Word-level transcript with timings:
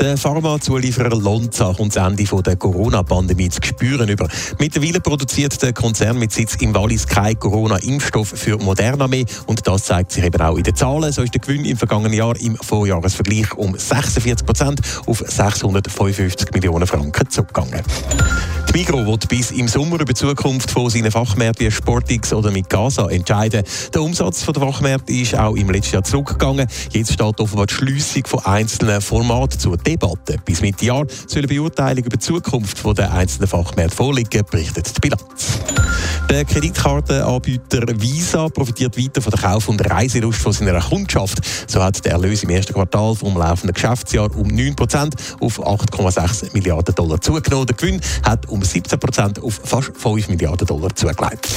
Der 0.00 0.16
Pharmazulieferer 0.16 1.16
Lonza 1.16 1.74
kommt 1.76 1.96
das 1.96 2.06
Ende 2.06 2.24
der 2.24 2.56
Corona-Pandemie 2.56 3.48
zu 3.48 3.60
spüren 3.64 4.08
über. 4.08 4.28
Mittlerweile 4.60 5.00
produziert 5.00 5.60
der 5.60 5.72
Konzern 5.72 6.20
mit 6.20 6.30
Sitz 6.30 6.54
im 6.60 6.72
Wallis 6.72 7.06
keinen 7.06 7.38
Corona-Impfstoff 7.38 8.28
für 8.28 8.58
Moderna 8.58 9.08
mehr. 9.08 9.24
Und 9.46 9.66
das 9.66 9.84
zeigt 9.84 10.12
sich 10.12 10.22
eben 10.22 10.40
auch 10.40 10.56
in 10.56 10.62
den 10.62 10.76
Zahlen. 10.76 11.10
So 11.10 11.22
ist 11.22 11.34
der 11.34 11.40
Gewinn 11.40 11.64
im 11.64 11.76
vergangenen 11.76 12.12
Jahr 12.12 12.40
im 12.40 12.54
Vorjahresvergleich 12.54 13.54
um 13.54 13.76
46 13.76 14.46
Prozent 14.46 14.80
auf 15.06 15.24
655 15.26 16.52
Millionen 16.52 16.86
Franken 16.86 17.28
zurückgegangen. 17.28 17.82
Die 18.78 18.84
Migros 18.84 19.06
wird 19.06 19.28
bis 19.28 19.50
im 19.50 19.66
Sommer 19.66 19.96
über 19.96 20.04
die 20.04 20.14
Zukunft 20.14 20.70
von 20.70 20.88
seinen 20.88 21.10
Fachmärkten 21.10 21.66
wie 21.66 21.70
Sportix 21.70 22.32
oder 22.32 22.52
mit 22.52 22.70
Gaza 22.70 23.08
entscheiden. 23.08 23.64
Der 23.92 24.00
Umsatz 24.00 24.46
der 24.46 24.54
Fachmärkte 24.54 25.12
ist 25.12 25.34
auch 25.34 25.56
im 25.56 25.68
letzten 25.68 25.94
Jahr 25.94 26.04
zurückgegangen. 26.04 26.68
Jetzt 26.92 27.12
steht 27.12 27.40
offenbar 27.40 27.66
die 27.66 27.74
Schliessung 27.74 28.24
von 28.24 28.44
einzelnen 28.44 29.00
Formaten 29.00 29.58
zur 29.58 29.76
Debatte. 29.78 30.36
Bis 30.44 30.60
Mitte 30.60 30.84
Jahr 30.84 31.06
soll 31.26 31.40
eine 31.40 31.48
Beurteilung 31.48 32.04
über 32.04 32.18
die 32.18 32.24
Zukunft 32.24 32.80
der 32.96 33.12
einzelnen 33.12 33.48
Fachmärkte 33.48 33.96
vorliegen, 33.96 34.44
berichtet 34.48 34.96
die 34.96 35.00
Bilanz. 35.00 35.58
Der 36.28 36.44
Kreditkartenanbieter 36.44 37.82
Visa 38.00 38.48
profitiert 38.50 38.98
weiter 38.98 39.22
von 39.22 39.30
der 39.30 39.40
Kauf- 39.40 39.68
und 39.68 39.80
Reiselust 39.90 40.40
von 40.40 40.52
seiner 40.52 40.78
Kundschaft. 40.78 41.38
So 41.66 41.82
hat 41.82 42.04
der 42.04 42.12
Erlös 42.12 42.42
im 42.42 42.50
ersten 42.50 42.74
Quartal 42.74 43.14
vom 43.14 43.36
laufenden 43.36 43.72
Geschäftsjahr 43.72 44.28
um 44.36 44.46
9% 44.48 45.14
auf 45.40 45.58
8,6 45.58 46.52
Milliarden 46.52 46.94
Dollar 46.94 47.20
zugenommen. 47.20 47.66
Der 47.66 47.76
Gewinn 47.76 48.00
hat 48.22 48.46
um 48.48 48.60
17% 48.60 49.42
auf 49.42 49.60
fast 49.64 49.92
5 49.96 50.28
Milliarden 50.28 50.66
Dollar 50.66 50.94
zugelegt. 50.94 51.48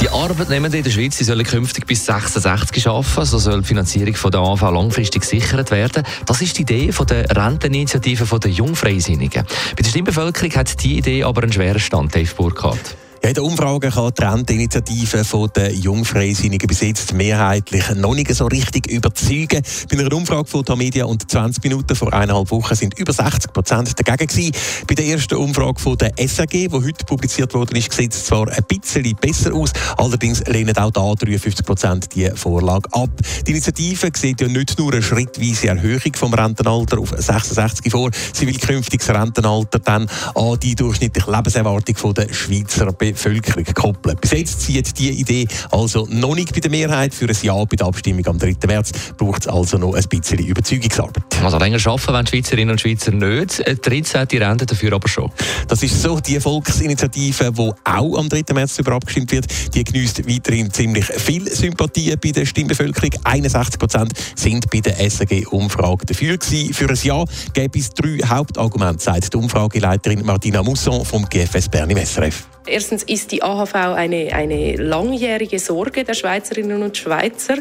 Die 0.00 0.10
Arbeitnehmenden 0.10 0.78
in 0.78 0.84
der 0.84 0.90
Schweiz 0.90 1.16
die 1.16 1.24
sollen 1.24 1.44
künftig 1.44 1.86
bis 1.86 2.04
66 2.04 2.86
arbeiten. 2.86 3.24
So 3.24 3.38
soll 3.38 3.62
die 3.62 3.66
Finanzierung 3.66 4.14
von 4.14 4.30
der 4.30 4.40
AV 4.40 4.60
langfristig 4.62 5.22
gesichert 5.22 5.70
werden. 5.70 6.02
Das 6.26 6.42
ist 6.42 6.58
die 6.58 6.62
Idee 6.62 6.92
von 6.92 7.06
der 7.06 7.24
Renteninitiative 7.34 8.38
der 8.38 8.50
Jungfreisinnigen. 8.50 9.46
Bei 9.74 9.82
der 9.82 9.88
Stimmbevölkerung 9.88 10.52
hat 10.54 10.82
diese 10.82 10.94
Idee 10.96 11.24
aber 11.24 11.42
einen 11.42 11.52
schweren 11.52 11.80
Stand, 11.80 12.14
Dave 12.14 12.34
Burkhardt. 12.34 12.96
In 13.26 13.34
der 13.34 13.42
Umfrage 13.42 13.90
kann 13.90 14.12
die 14.16 14.22
Renteninitiative 14.22 15.48
der 15.56 15.74
Jungfreisinnigen 15.74 16.68
bis 16.68 16.80
jetzt 16.82 17.12
mehrheitlich 17.12 17.92
noch 17.96 18.14
nicht 18.14 18.32
so 18.32 18.46
richtig 18.46 18.88
überzeugen. 18.88 19.62
Bei 19.90 19.98
einer 19.98 20.12
Umfrage 20.12 20.48
von 20.48 20.64
Tamedia 20.64 21.06
und 21.06 21.28
20 21.28 21.64
Minuten 21.64 21.96
vor 21.96 22.12
eineinhalb 22.12 22.52
Wochen 22.52 22.76
sind 22.76 22.96
über 22.96 23.12
60 23.12 23.52
Prozent 23.52 23.98
dagegen 23.98 24.28
gewesen. 24.28 24.52
Bei 24.86 24.94
der 24.94 25.06
ersten 25.06 25.34
Umfrage 25.34 25.80
von 25.80 25.98
der 25.98 26.12
SAG, 26.16 26.50
die 26.50 26.70
heute 26.70 27.04
publiziert 27.04 27.52
wurde, 27.52 27.76
ist, 27.76 27.92
sieht 27.92 28.14
es 28.14 28.26
zwar 28.26 28.46
ein 28.48 28.62
bisschen 28.68 29.16
besser 29.20 29.52
aus, 29.52 29.72
allerdings 29.96 30.46
lehnen 30.46 30.76
auch 30.76 30.92
da 30.92 31.12
53 31.12 31.66
Prozent 31.66 32.14
die 32.14 32.30
Vorlage 32.32 32.88
ab. 32.92 33.10
Die 33.44 33.50
Initiative 33.50 34.08
sieht 34.14 34.40
ja 34.40 34.46
nicht 34.46 34.78
nur 34.78 34.92
eine 34.92 35.02
schrittweise 35.02 35.66
Erhöhung 35.66 36.14
vom 36.14 36.32
Rentenalter 36.32 37.00
auf 37.00 37.12
66 37.16 37.90
vor, 37.90 38.08
sie 38.32 38.46
will 38.46 38.56
künftig 38.56 39.00
das 39.00 39.10
Rentenalter 39.10 39.80
dann 39.80 40.08
an 40.36 40.60
die 40.60 40.76
durchschnittliche 40.76 41.28
Lebenserwartung 41.28 42.14
der 42.14 42.32
Schweizer 42.32 42.92
Bevölkerung 42.92 43.15
Bevölkerung 43.16 43.64
koppeln. 43.74 44.16
Bis 44.20 44.30
jetzt 44.30 44.60
zieht 44.60 44.98
diese 44.98 45.12
Idee 45.12 45.48
also 45.70 46.06
noch 46.10 46.34
nicht 46.34 46.52
bei 46.54 46.60
der 46.60 46.70
Mehrheit. 46.70 47.14
Für 47.14 47.28
ein 47.28 47.36
Ja 47.42 47.64
bei 47.64 47.76
der 47.76 47.86
Abstimmung 47.86 48.26
am 48.26 48.38
3. 48.38 48.54
März 48.66 48.92
braucht 49.16 49.42
es 49.42 49.48
also 49.48 49.78
noch 49.78 49.94
ein 49.94 50.04
bisschen 50.08 50.38
Überzeugungsarbeit. 50.38 51.24
Also 51.42 51.58
länger 51.58 51.78
arbeiten 51.84 52.14
wenn 52.14 52.24
die 52.24 52.30
Schweizerinnen 52.30 52.70
und 52.70 52.80
Schweizer 52.80 53.10
nicht. 53.10 53.66
Eine 53.66 53.76
13. 53.76 54.26
Rente 54.26 54.66
dafür 54.66 54.92
aber 54.92 55.08
schon. 55.08 55.30
Das 55.68 55.82
ist 55.82 56.00
so 56.00 56.20
die 56.20 56.40
Volksinitiative, 56.40 57.52
die 57.52 57.72
auch 57.84 58.18
am 58.18 58.28
3. 58.28 58.54
März 58.54 58.78
über 58.78 58.92
abgestimmt 58.92 59.32
wird. 59.32 59.46
Die 59.74 59.84
genießt 59.84 60.28
weiterhin 60.28 60.72
ziemlich 60.72 61.06
viel 61.06 61.48
Sympathie 61.50 62.14
bei 62.16 62.30
der 62.30 62.46
Stimmbevölkerung. 62.46 63.10
61 63.24 63.78
Prozent 63.78 64.12
sind 64.34 64.70
bei 64.70 64.80
der 64.80 65.10
SAG-Umfrage 65.10 66.06
dafür 66.06 66.36
gewesen. 66.36 66.74
Für 66.74 66.88
ein 66.88 66.98
Ja 67.02 67.24
gäbe 67.52 67.78
es 67.78 67.90
drei 67.90 68.18
Hauptargumente, 68.26 69.02
sagt 69.02 69.32
die 69.32 69.36
Umfrageleiterin 69.36 70.24
Martina 70.24 70.62
Musson 70.62 71.04
vom 71.04 71.26
GFS 71.28 71.68
Bern 71.68 71.90
im 71.90 71.98
SRF. 71.98 72.55
Erstens 72.66 73.04
ist 73.04 73.30
die 73.30 73.42
AHV 73.42 73.74
eine, 73.74 74.32
eine 74.32 74.76
langjährige 74.76 75.58
Sorge 75.58 76.04
der 76.04 76.14
Schweizerinnen 76.14 76.82
und 76.82 76.96
Schweizer. 76.96 77.58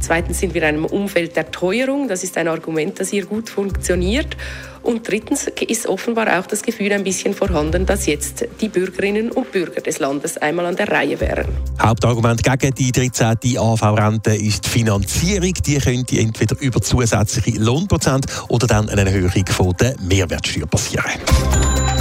Zweitens 0.00 0.40
sind 0.40 0.54
wir 0.54 0.62
in 0.62 0.68
einem 0.68 0.84
Umfeld 0.86 1.36
der 1.36 1.50
Teuerung. 1.50 2.08
Das 2.08 2.24
ist 2.24 2.38
ein 2.38 2.48
Argument, 2.48 2.98
das 2.98 3.10
hier 3.10 3.26
gut 3.26 3.50
funktioniert. 3.50 4.36
Und 4.82 5.08
drittens 5.08 5.48
ist 5.48 5.86
offenbar 5.86 6.38
auch 6.38 6.46
das 6.46 6.62
Gefühl 6.62 6.92
ein 6.92 7.02
bisschen 7.02 7.34
vorhanden, 7.34 7.86
dass 7.86 8.06
jetzt 8.06 8.46
die 8.60 8.68
Bürgerinnen 8.68 9.32
und 9.32 9.50
Bürger 9.50 9.80
des 9.80 9.98
Landes 9.98 10.38
einmal 10.38 10.64
an 10.64 10.76
der 10.76 10.88
Reihe 10.88 11.20
wären. 11.20 11.48
Hauptargument 11.82 12.42
gegen 12.42 12.72
die 12.72 12.92
13. 12.92 13.58
AV-Rente 13.58 14.36
ist 14.36 14.64
die 14.64 14.68
Finanzierung. 14.70 15.52
Die 15.52 15.78
könnte 15.78 16.18
entweder 16.18 16.56
über 16.60 16.80
zusätzliche 16.80 17.58
Lohnprozent 17.58 18.26
oder 18.48 18.68
dann 18.68 18.88
eine 18.88 19.06
Erhöhung 19.06 19.46
von 19.48 19.74
der 19.80 19.96
Mehrwertsteuer 20.00 20.66
passieren. 20.66 21.04